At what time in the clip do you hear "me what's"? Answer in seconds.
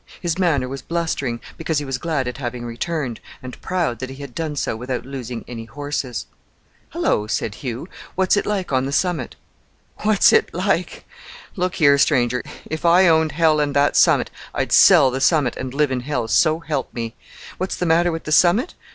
16.95-17.75